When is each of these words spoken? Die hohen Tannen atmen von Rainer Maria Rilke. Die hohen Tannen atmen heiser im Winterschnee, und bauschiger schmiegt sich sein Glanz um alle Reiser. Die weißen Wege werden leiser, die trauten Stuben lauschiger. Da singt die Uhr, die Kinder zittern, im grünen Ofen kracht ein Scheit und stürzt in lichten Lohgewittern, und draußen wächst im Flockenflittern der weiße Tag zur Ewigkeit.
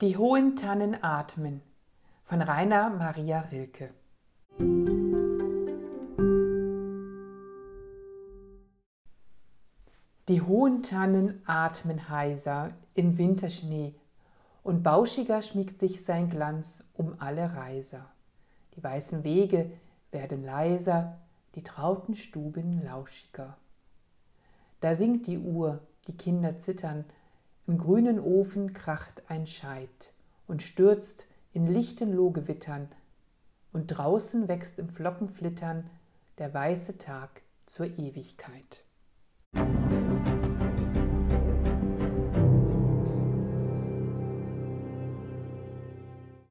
Die 0.00 0.16
hohen 0.16 0.56
Tannen 0.56 0.96
atmen 1.02 1.60
von 2.22 2.40
Rainer 2.40 2.88
Maria 2.88 3.40
Rilke. 3.52 3.92
Die 10.26 10.40
hohen 10.40 10.82
Tannen 10.82 11.42
atmen 11.44 12.08
heiser 12.08 12.72
im 12.94 13.18
Winterschnee, 13.18 13.94
und 14.62 14.82
bauschiger 14.82 15.42
schmiegt 15.42 15.78
sich 15.78 16.02
sein 16.02 16.30
Glanz 16.30 16.82
um 16.94 17.16
alle 17.18 17.54
Reiser. 17.54 18.06
Die 18.76 18.82
weißen 18.82 19.22
Wege 19.22 19.70
werden 20.12 20.46
leiser, 20.46 21.18
die 21.56 21.62
trauten 21.62 22.16
Stuben 22.16 22.82
lauschiger. 22.82 23.58
Da 24.80 24.96
singt 24.96 25.26
die 25.26 25.38
Uhr, 25.38 25.82
die 26.06 26.16
Kinder 26.16 26.58
zittern, 26.58 27.04
im 27.70 27.78
grünen 27.78 28.18
Ofen 28.18 28.72
kracht 28.72 29.22
ein 29.28 29.46
Scheit 29.46 30.12
und 30.48 30.60
stürzt 30.60 31.28
in 31.52 31.68
lichten 31.68 32.12
Lohgewittern, 32.12 32.88
und 33.72 33.86
draußen 33.86 34.48
wächst 34.48 34.80
im 34.80 34.88
Flockenflittern 34.88 35.88
der 36.38 36.52
weiße 36.52 36.98
Tag 36.98 37.42
zur 37.66 37.86
Ewigkeit. 37.86 38.82